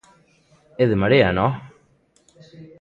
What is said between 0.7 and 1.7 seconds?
¿É de en Marea, non?